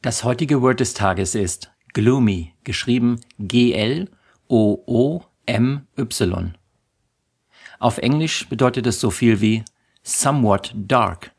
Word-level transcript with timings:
Das 0.00 0.24
heutige 0.24 0.62
Word 0.62 0.80
des 0.80 0.94
Tages 0.94 1.34
ist 1.34 1.70
gloomy, 1.92 2.54
geschrieben 2.64 3.20
G-L-O-O-M-Y. 3.38 5.27
Auf 7.78 7.98
Englisch 7.98 8.48
bedeutet 8.48 8.86
es 8.86 9.00
so 9.00 9.10
viel 9.10 9.40
wie 9.40 9.64
somewhat 10.02 10.74
dark. 10.74 11.32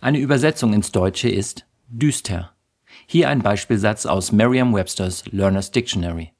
Eine 0.00 0.18
Übersetzung 0.18 0.72
ins 0.72 0.90
Deutsche 0.90 1.28
ist 1.28 1.66
düster. 1.88 2.52
Hier 3.06 3.28
ein 3.28 3.42
Beispielsatz 3.42 4.06
aus 4.06 4.32
Merriam-Webster's 4.32 5.24
Learner's 5.26 5.70
Dictionary. 5.70 6.32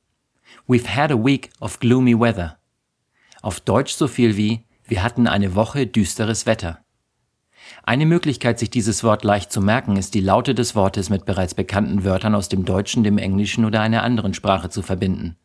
We've 0.66 0.88
had 0.88 1.12
a 1.12 1.22
week 1.22 1.50
of 1.60 1.78
gloomy 1.80 2.18
weather. 2.18 2.58
Auf 3.42 3.60
Deutsch 3.60 3.92
so 3.92 4.08
viel 4.08 4.36
wie 4.36 4.64
wir 4.88 5.02
hatten 5.02 5.26
eine 5.26 5.54
Woche 5.54 5.86
düsteres 5.86 6.46
Wetter. 6.46 6.78
Eine 7.82 8.06
Möglichkeit, 8.06 8.58
sich 8.58 8.70
dieses 8.70 9.04
Wort 9.04 9.24
leicht 9.24 9.52
zu 9.52 9.60
merken, 9.60 9.96
ist 9.96 10.14
die 10.14 10.20
Laute 10.20 10.54
des 10.54 10.74
Wortes 10.74 11.10
mit 11.10 11.26
bereits 11.26 11.54
bekannten 11.54 12.04
Wörtern 12.04 12.34
aus 12.34 12.48
dem 12.48 12.64
Deutschen, 12.64 13.04
dem 13.04 13.18
Englischen 13.18 13.64
oder 13.64 13.80
einer 13.80 14.02
anderen 14.02 14.32
Sprache 14.34 14.70
zu 14.70 14.82
verbinden. 14.82 15.36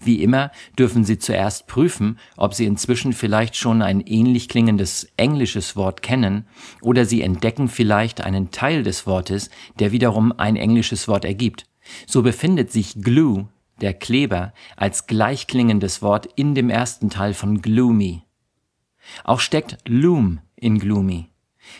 Wie 0.00 0.22
immer 0.22 0.50
dürfen 0.78 1.04
Sie 1.04 1.18
zuerst 1.18 1.66
prüfen, 1.66 2.18
ob 2.36 2.54
Sie 2.54 2.66
inzwischen 2.66 3.12
vielleicht 3.12 3.56
schon 3.56 3.82
ein 3.82 4.00
ähnlich 4.00 4.48
klingendes 4.48 5.08
englisches 5.16 5.76
Wort 5.76 6.02
kennen 6.02 6.46
oder 6.80 7.04
Sie 7.04 7.22
entdecken 7.22 7.68
vielleicht 7.68 8.20
einen 8.20 8.50
Teil 8.50 8.82
des 8.82 9.06
Wortes, 9.06 9.50
der 9.78 9.92
wiederum 9.92 10.32
ein 10.38 10.56
englisches 10.56 11.08
Wort 11.08 11.24
ergibt. 11.24 11.66
So 12.06 12.22
befindet 12.22 12.70
sich 12.70 12.94
glue, 13.00 13.48
der 13.80 13.94
Kleber, 13.94 14.52
als 14.76 15.06
gleichklingendes 15.06 16.02
Wort 16.02 16.28
in 16.36 16.54
dem 16.54 16.70
ersten 16.70 17.10
Teil 17.10 17.34
von 17.34 17.60
gloomy. 17.62 18.22
Auch 19.24 19.40
steckt 19.40 19.78
loom 19.86 20.40
in 20.54 20.78
gloomy. 20.78 21.28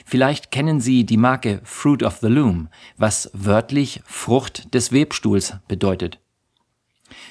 Vielleicht 0.04 0.50
kennen 0.50 0.80
Sie 0.80 1.04
die 1.04 1.16
Marke 1.16 1.60
Fruit 1.64 2.02
of 2.02 2.18
the 2.18 2.28
Loom, 2.28 2.68
was 2.96 3.30
wörtlich 3.32 4.00
Frucht 4.04 4.74
des 4.74 4.92
Webstuhls 4.92 5.56
bedeutet. 5.68 6.20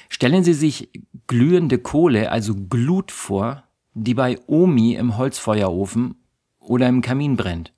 Stellen 0.08 0.44
Sie 0.44 0.54
sich 0.54 0.90
glühende 1.26 1.78
Kohle, 1.78 2.30
also 2.30 2.54
Glut 2.54 3.10
vor, 3.10 3.64
die 3.94 4.14
bei 4.14 4.38
Omi 4.46 4.94
im 4.94 5.16
Holzfeuerofen 5.16 6.14
oder 6.58 6.88
im 6.88 7.02
Kamin 7.02 7.36
brennt. 7.36 7.72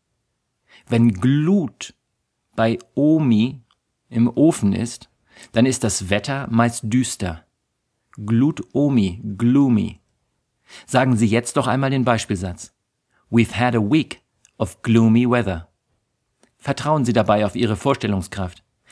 Wenn 0.88 1.12
Glut 1.12 1.94
bei 2.56 2.78
Omi 2.94 3.60
im 4.08 4.28
Ofen 4.28 4.72
ist, 4.72 5.10
dann 5.52 5.66
ist 5.66 5.84
das 5.84 6.10
Wetter 6.10 6.48
meist 6.50 6.82
düster. 6.84 7.44
Glut 8.26 8.62
Omi, 8.72 9.20
gloomy. 9.36 10.00
Sagen 10.86 11.16
Sie 11.16 11.26
jetzt 11.26 11.56
doch 11.56 11.66
einmal 11.66 11.90
den 11.90 12.04
Beispielsatz. 12.04 12.72
We've 13.30 13.54
had 13.54 13.74
a 13.74 13.80
week 13.80 14.22
of 14.58 14.82
gloomy 14.82 15.28
weather. 15.28 15.68
Vertrauen 16.58 17.04
Sie 17.04 17.12
dabei 17.12 17.44
auf 17.44 17.56
Ihre 17.56 17.76
Vorstellungskraft. 17.76 18.63